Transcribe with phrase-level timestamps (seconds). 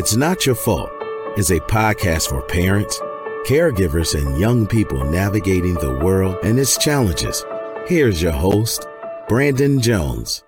[0.00, 0.90] It's Not Your Fault
[1.36, 2.98] is a podcast for parents,
[3.44, 7.44] caregivers, and young people navigating the world and its challenges.
[7.86, 8.86] Here's your host,
[9.28, 10.42] Brandon Jones.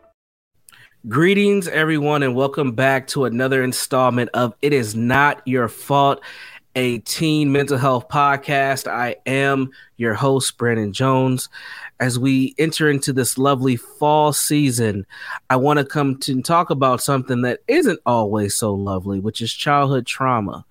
[1.07, 6.23] Greetings, everyone, and welcome back to another installment of It Is Not Your Fault,
[6.75, 8.91] a teen mental health podcast.
[8.91, 11.49] I am your host, Brandon Jones
[12.03, 15.07] as we enter into this lovely fall season,
[15.51, 19.53] I want to come to talk about something that isn't always so lovely, which is
[19.53, 20.65] childhood trauma.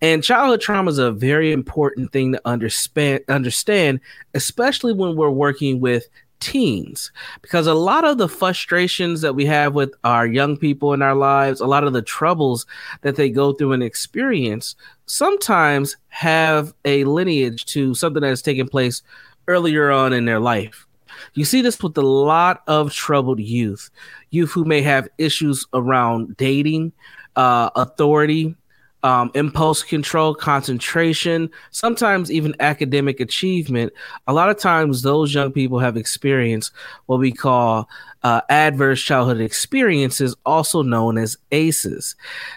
[0.00, 3.98] And childhood trauma is a very important thing to understand, understand,
[4.34, 6.08] especially when we're working with
[6.40, 7.10] teens
[7.42, 11.14] because a lot of the frustrations that we have with our young people in our
[11.14, 12.66] lives, a lot of the troubles
[13.02, 18.68] that they go through and experience sometimes have a lineage to something that has taken
[18.68, 19.02] place
[19.46, 20.86] earlier on in their life.
[21.34, 23.90] You see this with a lot of troubled youth,
[24.30, 26.92] youth who may have issues around dating,
[27.36, 28.54] uh, authority,
[29.02, 33.92] um, impulse control, concentration, sometimes even academic achievement.
[34.26, 36.72] A lot of times, those young people have experienced
[37.06, 37.88] what we call
[38.22, 42.16] uh, adverse childhood experiences, also known as ACEs.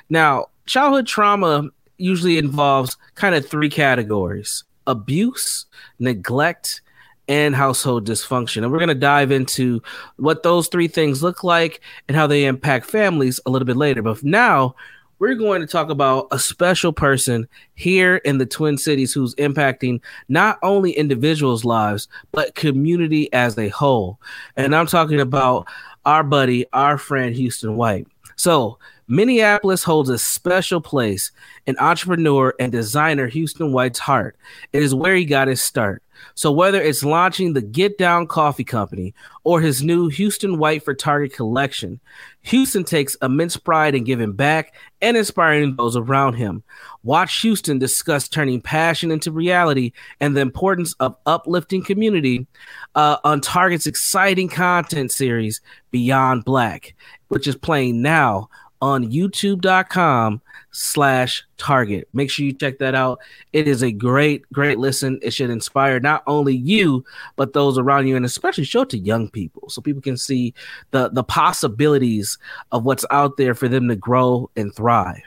[0.10, 5.68] Now, childhood trauma usually involves kind of three categories abuse,
[6.00, 6.82] neglect,
[7.28, 8.64] and household dysfunction.
[8.64, 9.82] And we're going to dive into
[10.18, 14.02] what those three things look like and how they impact families a little bit later.
[14.02, 14.76] But now,
[15.22, 20.02] we're going to talk about a special person here in the Twin Cities who's impacting
[20.30, 24.20] not only individuals' lives, but community as a whole.
[24.58, 25.68] And I'm talking about
[26.06, 28.08] our buddy, our friend, Houston White.
[28.36, 28.80] So,
[29.12, 31.34] Minneapolis holds a special place
[31.68, 34.38] in entrepreneur and designer Houston White's heart.
[34.72, 36.02] It is where he got his start.
[36.34, 40.94] So whether it's launching the Get Down Coffee Company or his new Houston White for
[40.94, 42.00] Target collection,
[42.44, 46.64] Houston takes immense pride in giving back and inspiring those around him.
[47.04, 52.48] Watch Houston discuss turning passion into reality and the importance of uplifting community
[52.96, 55.60] uh, on Target's exciting content series
[55.92, 56.96] Beyond Black,
[57.28, 58.50] which is playing now
[58.82, 62.08] on youtube.com slash target.
[62.14, 63.20] Make sure you check that out.
[63.54, 65.20] It is a great great listen.
[65.22, 67.04] It should inspire not only you
[67.36, 70.54] but those around you and especially show it to young people so people can see
[70.92, 72.38] the the possibilities
[72.72, 75.22] of what's out there for them to grow and thrive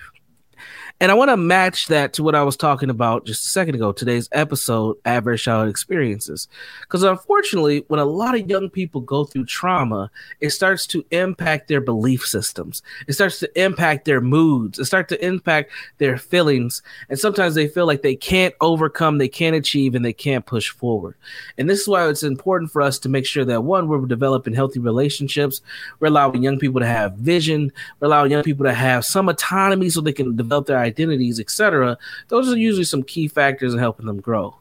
[1.01, 3.75] and I want to match that to what I was talking about just a second
[3.75, 6.47] ago, today's episode, Adverse Childhood Experiences.
[6.83, 10.09] Because unfortunately, when a lot of young people go through trauma,
[10.41, 12.81] it starts to impact their belief systems.
[13.09, 14.79] It starts to impact their moods.
[14.79, 16.81] It starts to impact their feelings.
[17.09, 20.71] And sometimes they feel like they can't overcome, they can't achieve, and they can't push
[20.71, 21.17] forward.
[21.59, 24.55] And this is why it's important for us to make sure that one, we're developing
[24.55, 25.61] healthy relationships,
[25.99, 29.91] we're allowing young people to have vision, we're allowing young people to have some autonomy
[29.91, 31.99] so they can develop their identities, etc.
[32.29, 34.57] Those are usually some key factors in helping them grow.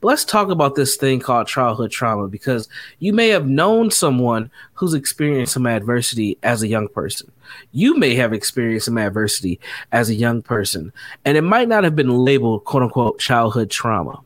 [0.00, 4.50] But let's talk about this thing called childhood trauma because you may have known someone
[4.74, 7.30] who's experienced some adversity as a young person.
[7.72, 9.58] You may have experienced some adversity
[9.92, 10.92] as a young person,
[11.24, 14.20] and it might not have been labeled quote unquote childhood trauma.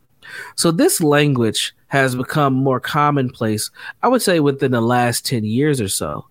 [0.56, 3.70] So, this language has become more commonplace,
[4.02, 6.24] I would say, within the last 10 years or so.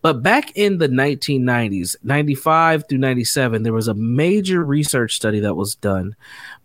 [0.00, 5.54] But back in the 1990s, 95 through 97, there was a major research study that
[5.54, 6.16] was done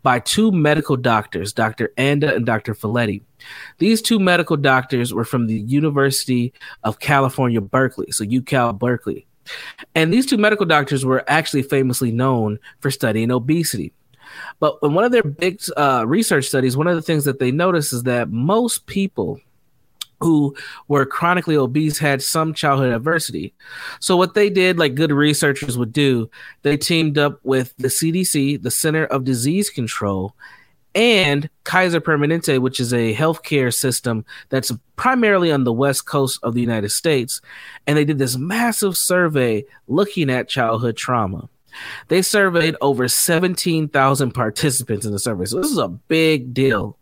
[0.01, 1.91] by two medical doctors, Dr.
[1.97, 2.73] Anda and Dr.
[2.73, 3.21] Felitti.
[3.79, 6.53] These two medical doctors were from the University
[6.83, 9.27] of California, Berkeley, so UCal Berkeley.
[9.93, 13.93] And these two medical doctors were actually famously known for studying obesity.
[14.59, 17.51] But in one of their big uh, research studies, one of the things that they
[17.51, 19.39] noticed is that most people
[20.19, 20.55] who
[20.87, 23.53] were chronically obese had some childhood adversity.
[23.99, 26.29] So what they did, like good researchers would do,
[26.63, 30.33] they teamed up with the CDC, the Center of Disease Control,
[30.95, 36.55] and Kaiser Permanente, which is a healthcare system that's primarily on the west coast of
[36.55, 37.39] the United States,
[37.85, 41.47] and they did this massive survey looking at childhood trauma.
[42.07, 45.45] They surveyed over 17,000 participants in the survey.
[45.45, 46.97] So this is a big deal.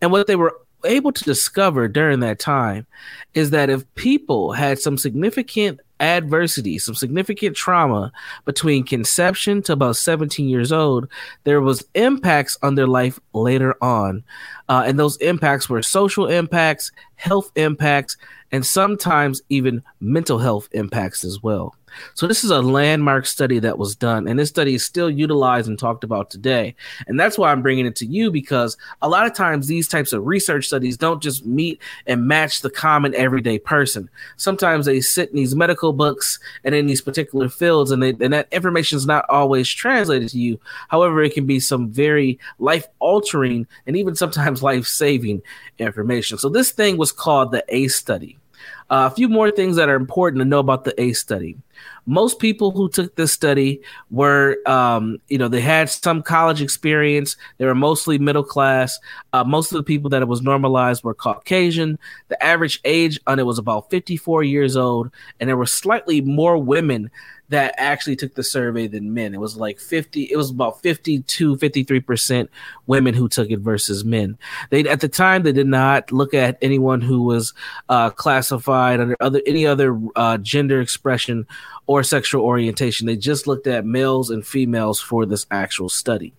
[0.00, 2.86] And what they were able to discover during that time
[3.34, 8.12] is that if people had some significant adversity, some significant trauma
[8.44, 11.08] between conception to about 17 years old,
[11.44, 14.22] there was impacts on their life later on.
[14.68, 18.16] Uh, and those impacts were social impacts, health impacts,
[18.52, 21.74] and sometimes even mental health impacts as well.
[22.14, 25.68] So this is a landmark study that was done, and this study is still utilized
[25.68, 26.74] and talked about today.
[27.06, 30.12] And that's why I'm bringing it to you because a lot of times these types
[30.12, 34.08] of research studies don't just meet and match the common everyday person.
[34.36, 38.32] Sometimes they sit in these medical books and in these particular fields, and, they, and
[38.32, 40.60] that information is not always translated to you.
[40.88, 45.42] However, it can be some very life altering and even sometimes life saving
[45.78, 46.38] information.
[46.38, 48.38] So this thing was called the ACE study.
[48.88, 51.56] Uh, a few more things that are important to know about the ACE study.
[52.06, 53.80] Most people who took this study
[54.10, 57.36] were, um, you know, they had some college experience.
[57.58, 58.98] They were mostly middle class.
[59.32, 61.98] Uh, most of the people that it was normalized were Caucasian.
[62.28, 66.58] The average age on it was about 54 years old, and there were slightly more
[66.58, 67.10] women
[67.48, 69.34] that actually took the survey than men.
[69.34, 72.48] It was like 50, it was about 52, 53%
[72.86, 74.36] women who took it versus men.
[74.70, 77.54] They at the time they did not look at anyone who was
[77.88, 81.46] uh, classified under other any other uh, gender expression
[81.86, 83.06] or sexual orientation.
[83.06, 86.32] They just looked at males and females for this actual study.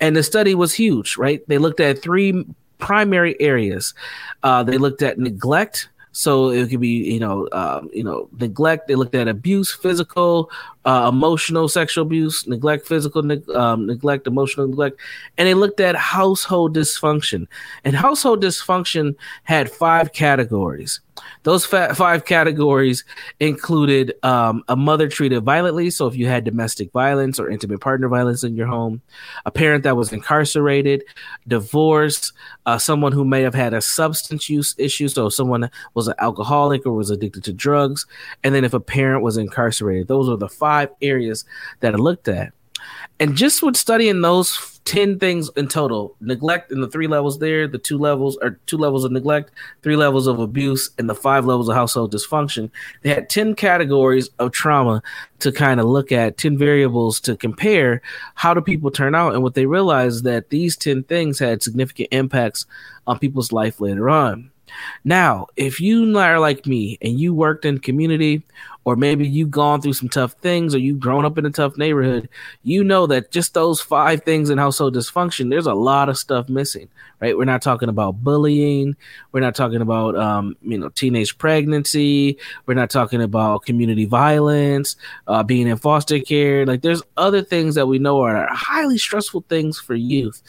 [0.00, 1.46] And the study was huge, right?
[1.48, 2.44] They looked at three
[2.78, 3.94] primary areas.
[4.42, 8.86] Uh, they looked at neglect, so it could be, you know, um, you know, neglect.
[8.86, 10.50] They looked at abuse, physical,
[10.84, 15.00] uh, emotional, sexual abuse, neglect, physical ne- um, neglect, emotional neglect,
[15.38, 17.48] and they looked at household dysfunction.
[17.84, 21.00] And household dysfunction had five categories.
[21.42, 23.04] Those five categories
[23.40, 25.90] included um, a mother treated violently.
[25.90, 29.02] So, if you had domestic violence or intimate partner violence in your home,
[29.44, 31.04] a parent that was incarcerated,
[31.46, 32.32] divorce,
[32.66, 35.08] uh, someone who may have had a substance use issue.
[35.08, 38.06] So, someone was an alcoholic or was addicted to drugs.
[38.42, 41.44] And then, if a parent was incarcerated, those are the five areas
[41.80, 42.52] that I looked at.
[43.20, 46.14] And just with studying those 10 things in total.
[46.20, 49.50] Neglect in the three levels there the two levels or two levels of neglect
[49.82, 52.70] three levels of abuse and the five levels of household dysfunction.
[53.02, 55.02] They had 10 categories of trauma
[55.40, 58.02] to kind of look at 10 variables to compare
[58.34, 62.08] how do people turn out and what they realized that these 10 things had significant
[62.12, 62.66] impacts
[63.06, 64.50] on people's life later on.
[65.04, 68.42] Now, if you are like me and you worked in community,
[68.84, 71.76] or maybe you've gone through some tough things, or you've grown up in a tough
[71.76, 72.28] neighborhood,
[72.62, 76.48] you know that just those five things in household dysfunction, there's a lot of stuff
[76.48, 76.88] missing,
[77.20, 77.36] right?
[77.36, 78.96] We're not talking about bullying,
[79.32, 84.96] we're not talking about um, you know teenage pregnancy, we're not talking about community violence,
[85.26, 86.66] uh, being in foster care.
[86.66, 90.42] Like there's other things that we know are highly stressful things for youth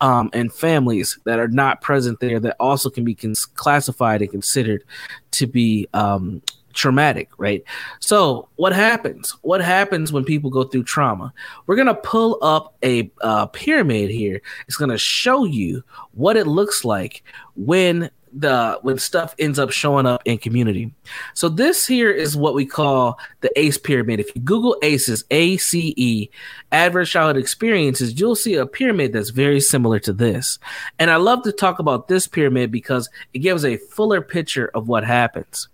[0.00, 4.30] um, and families that are not present there that also can be cons- classified and
[4.30, 4.84] considered
[5.32, 6.42] to be um,
[6.78, 7.62] traumatic, right?
[8.00, 9.32] So, what happens?
[9.42, 11.32] What happens when people go through trauma?
[11.66, 14.40] We're going to pull up a uh, pyramid here.
[14.66, 15.82] It's going to show you
[16.12, 17.22] what it looks like
[17.56, 20.92] when the when stuff ends up showing up in community.
[21.34, 24.20] So this here is what we call the ACE pyramid.
[24.20, 26.30] If you Google ACEs, A C E,
[26.72, 30.58] adverse childhood experiences, you'll see a pyramid that's very similar to this.
[30.98, 34.88] And I love to talk about this pyramid because it gives a fuller picture of
[34.88, 35.68] what happens.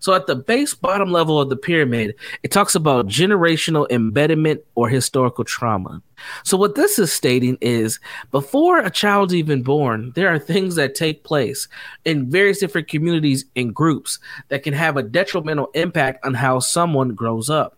[0.00, 4.88] So at the base bottom level of the pyramid, it talks about generational embedment or
[4.88, 6.02] historical trauma.
[6.44, 8.00] So what this is stating is
[8.30, 11.68] before a child's even born, there are things that take place
[12.04, 14.18] in various different communities and groups
[14.48, 17.76] that can have a detrimental impact on how someone grows up.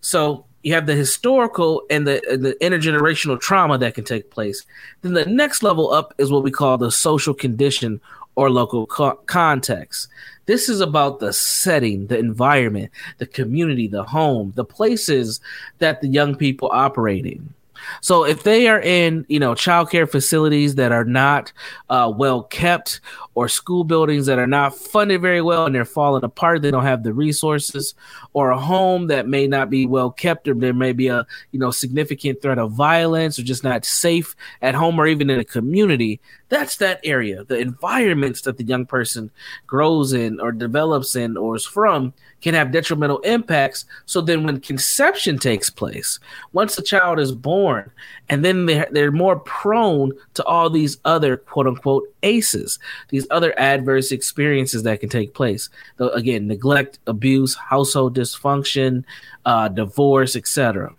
[0.00, 4.66] So you have the historical and the the intergenerational trauma that can take place.
[5.02, 8.00] Then the next level up is what we call the social condition
[8.34, 10.08] or local co- context.
[10.46, 15.40] This is about the setting, the environment, the community, the home, the places
[15.78, 17.52] that the young people operate in.
[18.00, 21.52] So if they are in, you know, childcare facilities that are not
[21.88, 23.00] uh, well kept,
[23.36, 26.84] or school buildings that are not funded very well and they're falling apart, they don't
[26.84, 27.94] have the resources,
[28.32, 31.58] or a home that may not be well kept, or there may be a, you
[31.58, 35.44] know, significant threat of violence, or just not safe at home or even in a
[35.44, 36.18] community.
[36.48, 39.30] That's that area, the environments that the young person
[39.66, 43.84] grows in, or develops in, or is from can have detrimental impacts.
[44.06, 46.20] So then, when conception takes place,
[46.52, 47.90] once the child is born,
[48.30, 52.78] and then they're, they're more prone to all these other quote unquote ACEs,
[53.08, 55.70] these other adverse experiences that can take place.
[55.96, 59.04] So again, neglect, abuse, household dysfunction,
[59.44, 60.94] uh, divorce, etc.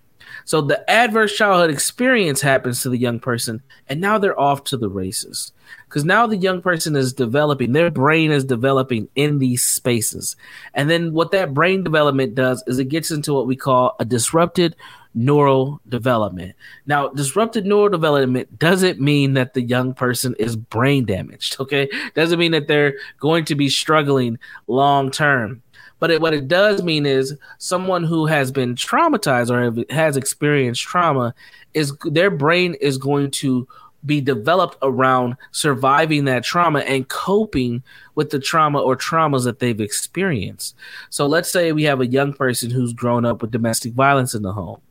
[0.45, 4.77] So the adverse childhood experience happens to the young person, and now they're off to
[4.77, 5.51] the races.
[5.89, 10.37] Because now the young person is developing, their brain is developing in these spaces.
[10.73, 14.05] And then what that brain development does is it gets into what we call a
[14.05, 14.75] disrupted
[15.17, 16.55] neural development.
[16.85, 21.89] Now, disrupted neural development doesn't mean that the young person is brain damaged, okay?
[22.13, 25.63] Doesn't mean that they're going to be struggling long term.
[25.99, 30.83] But it, what it does mean is someone who has been traumatized or has experienced
[30.83, 31.33] trauma
[31.73, 33.67] is their brain is going to
[34.05, 37.81] be developed around surviving that trauma and coping
[38.13, 40.75] with the trauma or traumas that they've experienced.
[41.09, 44.43] So let's say we have a young person who's grown up with domestic violence in
[44.43, 44.81] the home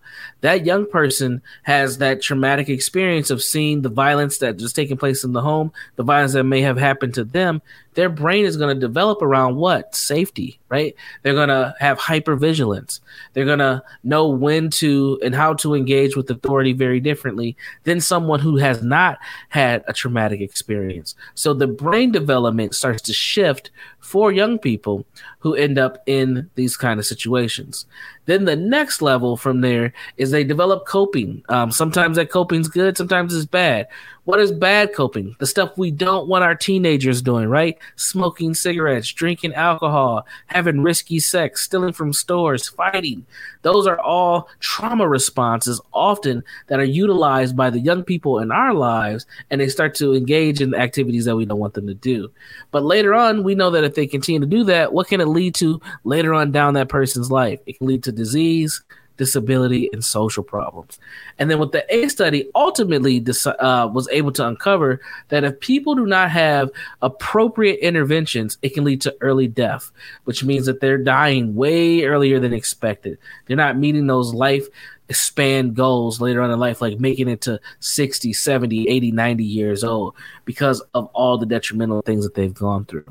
[0.41, 5.25] that young person has that traumatic experience of seeing the violence that is taking place
[5.25, 7.63] in the home, the violence that may have happened to them,
[7.97, 9.95] their brain is going to develop around what?
[9.97, 10.95] Safety, right?
[11.23, 13.01] They're going to have hypervigilance.
[13.33, 18.03] They're going to know when to and how to engage with authority very differently than
[18.03, 21.15] someone who has not had a traumatic experience.
[21.35, 25.07] So the brain development starts to shift for young people
[25.39, 27.87] who end up in these kind of situations.
[28.27, 31.43] Then the next level from there is they develop coping.
[31.49, 33.89] Um, sometimes that coping's good, sometimes it's bad.
[34.27, 35.37] What is bad coping?
[35.39, 37.79] The stuff we don't want our teenagers doing, right?
[37.95, 43.25] Smoking cigarettes, drinking alcohol, having risky sex, stealing from stores, fighting.
[43.63, 48.75] Those are all trauma responses often that are utilized by the young people in our
[48.75, 52.29] lives and they start to engage in activities that we don't want them to do.
[52.73, 55.29] But later on, we know that if they continue to do that, what can it
[55.29, 57.61] lead to later on down that person's life?
[57.67, 58.83] It can lead to disease,
[59.17, 60.99] disability, and social problems.
[61.39, 65.95] And then what the A study ultimately uh, was able to uncover that if people
[65.95, 66.71] do not have
[67.03, 69.91] appropriate interventions, it can lead to early death,
[70.25, 73.19] which means that they're dying way earlier than expected.
[73.47, 74.67] They're not meeting those life
[75.11, 79.85] span goals later on in life, like making it to 60, 70, 80, 90 years
[79.85, 83.05] old because of all the detrimental things that they've gone through.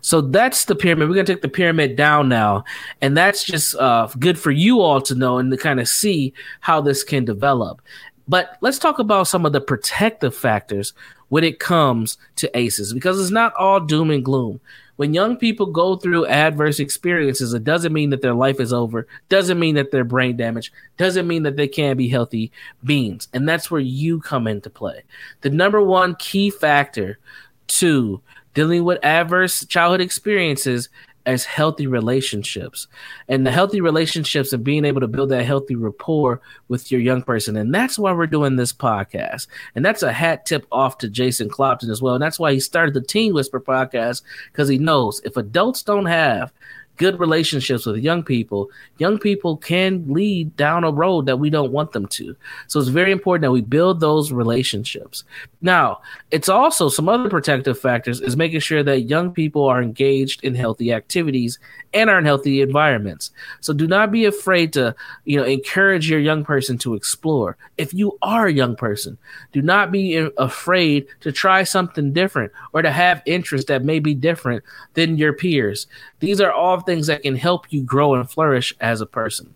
[0.00, 1.08] So that's the pyramid.
[1.08, 2.64] We're gonna take the pyramid down now,
[3.00, 6.32] and that's just uh, good for you all to know and to kind of see
[6.60, 7.80] how this can develop.
[8.26, 10.94] But let's talk about some of the protective factors
[11.28, 14.60] when it comes to ACEs, because it's not all doom and gloom.
[14.96, 19.08] When young people go through adverse experiences, it doesn't mean that their life is over,
[19.28, 22.52] doesn't mean that they're brain damaged, doesn't mean that they can't be healthy
[22.84, 23.26] beings.
[23.32, 25.02] And that's where you come into play.
[25.40, 27.18] The number one key factor
[27.66, 28.20] to
[28.54, 30.88] dealing with adverse childhood experiences
[31.26, 32.86] as healthy relationships
[33.28, 37.22] and the healthy relationships and being able to build that healthy rapport with your young
[37.22, 37.56] person.
[37.56, 39.46] And that's why we're doing this podcast.
[39.74, 42.14] And that's a hat tip off to Jason Clopton as well.
[42.14, 46.06] And that's why he started the Teen Whisper podcast because he knows if adults don't
[46.06, 46.52] have
[46.96, 51.72] good relationships with young people, young people can lead down a road that we don't
[51.72, 52.36] want them to.
[52.68, 55.24] So it's very important that we build those relationships.
[55.60, 60.44] Now, it's also some other protective factors is making sure that young people are engaged
[60.44, 61.58] in healthy activities
[61.92, 63.30] and are in healthy environments.
[63.60, 67.56] So do not be afraid to, you know, encourage your young person to explore.
[67.78, 69.16] If you are a young person,
[69.52, 74.14] do not be afraid to try something different or to have interests that may be
[74.14, 75.86] different than your peers.
[76.24, 79.54] These are all things that can help you grow and flourish as a person.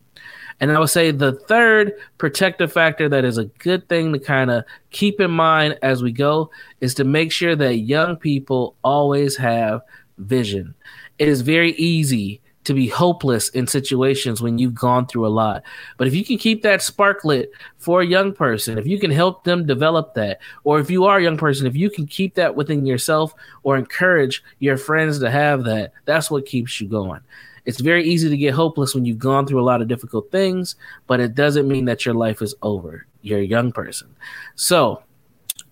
[0.61, 4.51] And I would say the third protective factor that is a good thing to kind
[4.51, 9.37] of keep in mind as we go is to make sure that young people always
[9.37, 9.83] have
[10.19, 10.75] vision
[11.19, 15.63] it is very easy to be hopeless in situations when you've gone through a lot.
[15.97, 19.11] But if you can keep that spark lit for a young person, if you can
[19.11, 22.35] help them develop that, or if you are a young person, if you can keep
[22.35, 27.23] that within yourself or encourage your friends to have that, that's what keeps you going.
[27.65, 30.77] It's very easy to get hopeless when you've gone through a lot of difficult things,
[31.07, 33.07] but it doesn't mean that your life is over.
[33.23, 34.15] You're a young person.
[34.57, 35.03] So,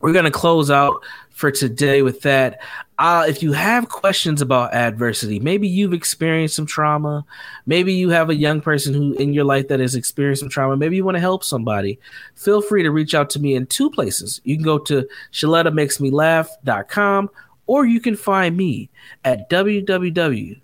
[0.01, 1.03] we're going to close out
[1.37, 2.61] for today with that.
[2.99, 7.27] Uh, if you have questions about adversity, maybe you've experienced some trauma,
[7.67, 10.79] maybe you have a young person who in your life that has experienced some trauma,
[10.79, 12.01] maybe you want to help somebody,
[12.37, 14.41] feel free to reach out to me in two places.
[14.45, 17.31] You can go to ShelettaMakesMeLaugh.com
[17.67, 18.89] or you can find me
[19.23, 20.63] at www.jegna,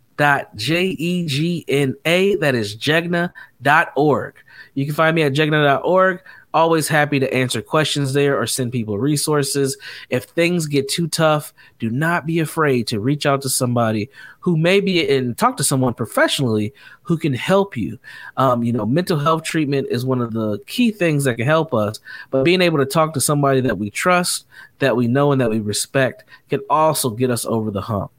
[2.40, 4.34] that is jegna.org.
[4.74, 6.22] You can find me at jegna.org
[6.54, 9.76] Always happy to answer questions there or send people resources.
[10.10, 14.56] If things get too tough, do not be afraid to reach out to somebody who
[14.56, 17.98] may be and talk to someone professionally who can help you.
[18.36, 21.72] Um, you know, mental health treatment is one of the key things that can help
[21.72, 24.46] us, but being able to talk to somebody that we trust,
[24.80, 28.10] that we know, and that we respect can also get us over the hump.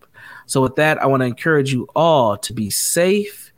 [0.48, 3.53] So, with that, I want to encourage you all to be safe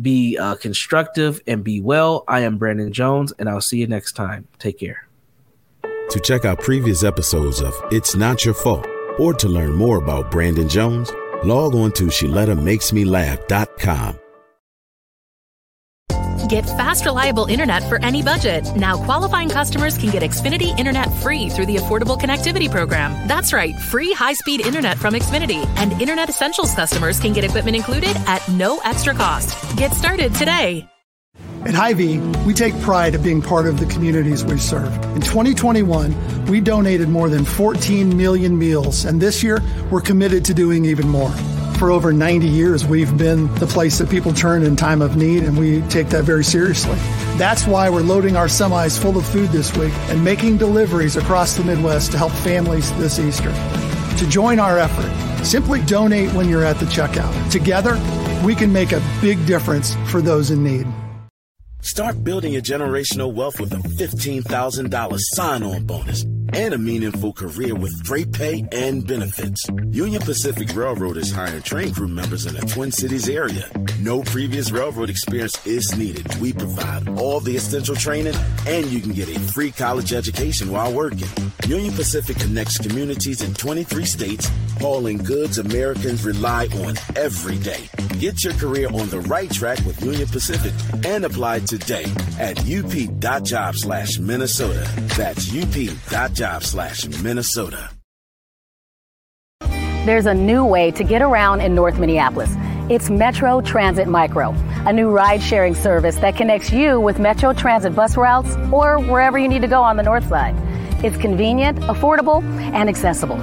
[0.00, 2.24] be uh, constructive, and be well.
[2.28, 4.48] I am Brandon Jones, and I'll see you next time.
[4.58, 5.06] Take care.
[6.10, 8.86] To check out previous episodes of It's Not Your Fault
[9.18, 11.10] or to learn more about Brandon Jones,
[11.44, 14.25] log on to ShelettaMakesMeLaugh.com.
[16.48, 18.64] Get fast, reliable internet for any budget.
[18.76, 23.26] Now, qualifying customers can get Xfinity Internet free through the Affordable Connectivity Program.
[23.26, 25.66] That's right, free high speed internet from Xfinity.
[25.76, 29.76] And Internet Essentials customers can get equipment included at no extra cost.
[29.76, 30.86] Get started today.
[31.64, 34.94] At Hy-Vee, we take pride of being part of the communities we serve.
[35.16, 39.60] In 2021, we donated more than 14 million meals, and this year,
[39.90, 41.32] we're committed to doing even more.
[41.78, 45.42] For over 90 years, we've been the place that people turn in time of need,
[45.42, 46.96] and we take that very seriously.
[47.36, 51.54] That's why we're loading our semis full of food this week and making deliveries across
[51.54, 53.52] the Midwest to help families this Easter.
[54.16, 57.50] To join our effort, simply donate when you're at the checkout.
[57.50, 58.00] Together,
[58.42, 60.86] we can make a big difference for those in need.
[61.82, 67.74] Start building your generational wealth with a $15,000 sign on bonus and a meaningful career
[67.74, 69.66] with great pay and benefits.
[69.90, 73.68] Union Pacific Railroad is hiring train crew members in the Twin Cities area.
[74.00, 76.34] No previous railroad experience is needed.
[76.36, 78.34] We provide all the essential training
[78.66, 81.28] and you can get a free college education while working.
[81.66, 84.50] Union Pacific connects communities in 23 states,
[84.80, 87.88] hauling goods Americans rely on every day.
[88.18, 90.72] Get your career on the right track with Union Pacific
[91.04, 92.06] and apply today
[92.38, 94.88] at up.job slash Minnesota.
[95.16, 97.90] That's up.job slash Minnesota.
[100.06, 102.50] There's a new way to get around in North Minneapolis.
[102.88, 104.50] It's Metro Transit Micro,
[104.86, 109.36] a new ride sharing service that connects you with Metro Transit bus routes or wherever
[109.36, 110.54] you need to go on the north side.
[111.04, 112.40] It's convenient, affordable,
[112.72, 113.38] and accessible.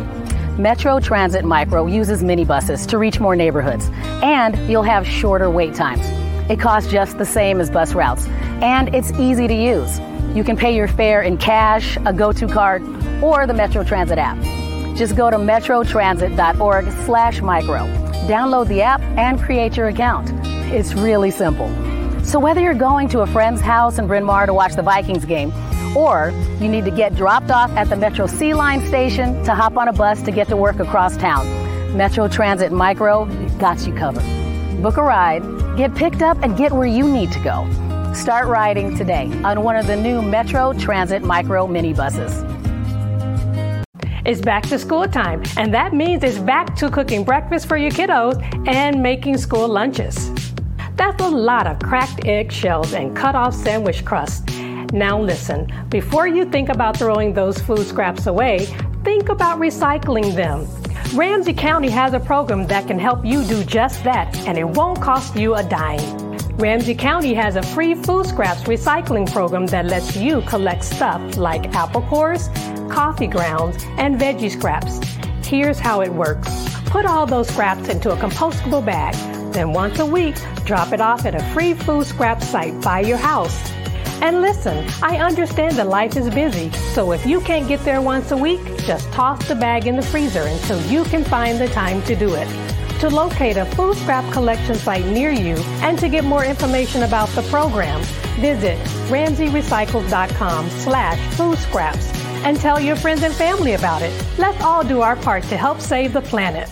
[0.57, 3.89] Metro Transit Micro uses minibuses to reach more neighborhoods,
[4.24, 6.05] and you'll have shorter wait times.
[6.50, 8.25] It costs just the same as bus routes,
[8.62, 10.00] and it's easy to use.
[10.33, 12.81] You can pay your fare in cash, a go-to card,
[13.21, 14.37] or the Metro Transit app.
[14.95, 17.79] Just go to metrotransit.org slash micro.
[18.27, 20.31] Download the app and create your account.
[20.73, 21.67] It's really simple.
[22.23, 25.25] So whether you're going to a friend's house in Bryn Mawr to watch the Vikings
[25.25, 25.53] game,
[25.95, 29.77] or you need to get dropped off at the Metro C Line station to hop
[29.77, 31.45] on a bus to get to work across town,
[31.95, 33.25] Metro Transit Micro
[33.59, 34.23] got you covered.
[34.81, 35.43] Book a ride,
[35.77, 37.67] get picked up, and get where you need to go.
[38.13, 42.32] Start riding today on one of the new Metro Transit Micro minibuses.
[44.24, 47.89] It's back to school time, and that means it's back to cooking breakfast for your
[47.89, 50.32] kiddos and making school lunches.
[50.96, 54.48] That's a lot of cracked eggshells and cut off sandwich crust.
[54.93, 58.67] Now, listen, before you think about throwing those food scraps away,
[59.04, 60.67] think about recycling them.
[61.17, 65.02] Ramsey County has a program that can help you do just that, and it won't
[65.02, 66.22] cost you a dime.
[66.57, 71.73] Ramsey County has a free food scraps recycling program that lets you collect stuff like
[71.73, 72.49] apple cores,
[72.91, 74.99] coffee grounds, and veggie scraps.
[75.47, 76.47] Here's how it works.
[76.85, 79.15] Put all those scraps into a compostable bag.
[79.51, 83.17] Then once a week, drop it off at a free food scrap site by your
[83.17, 83.59] house.
[84.21, 88.29] And listen, I understand that life is busy, so if you can't get there once
[88.29, 92.03] a week, just toss the bag in the freezer until you can find the time
[92.03, 92.72] to do it.
[93.03, 97.27] To locate a food scrap collection site near you and to get more information about
[97.35, 97.99] the program,
[98.39, 102.09] visit ramseyrecycles.com slash food scraps
[102.45, 104.13] and tell your friends and family about it.
[104.37, 106.69] Let's all do our part to help save the planet.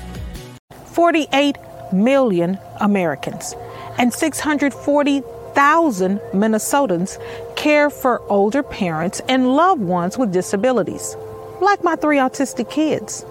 [0.86, 1.58] 48
[1.92, 3.54] million Americans
[3.98, 11.14] and 640,000 Minnesotans care for older parents and loved ones with disabilities,
[11.60, 13.26] like my three autistic kids.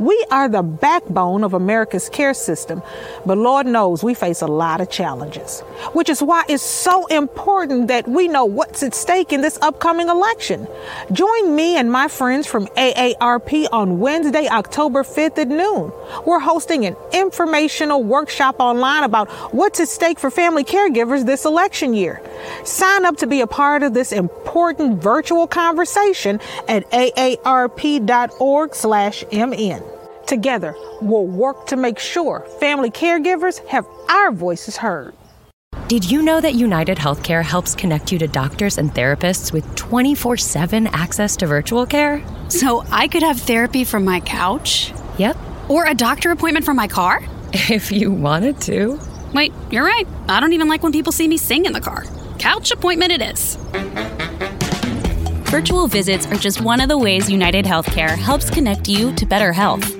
[0.00, 2.82] We are the backbone of America's care system,
[3.26, 5.60] but Lord knows we face a lot of challenges,
[5.92, 10.08] which is why it's so important that we know what's at stake in this upcoming
[10.08, 10.66] election.
[11.12, 15.92] Join me and my friends from AARP on Wednesday, October 5th at noon.
[16.24, 21.92] We're hosting an informational workshop online about what's at stake for family caregivers this election
[21.92, 22.22] year.
[22.64, 27.90] Sign up to be a part of this important virtual conversation at aarp.org/mn.
[30.30, 35.12] Together, we'll work to make sure family caregivers have our voices heard.
[35.88, 40.36] Did you know that United Healthcare helps connect you to doctors and therapists with 24
[40.36, 42.22] 7 access to virtual care?
[42.46, 44.92] So I could have therapy from my couch?
[45.18, 45.36] Yep.
[45.68, 47.24] Or a doctor appointment from my car?
[47.52, 49.00] If you wanted to.
[49.34, 50.06] Wait, you're right.
[50.28, 52.04] I don't even like when people see me sing in the car.
[52.38, 53.56] Couch appointment it is.
[55.50, 59.52] Virtual visits are just one of the ways United Healthcare helps connect you to better
[59.52, 59.99] health.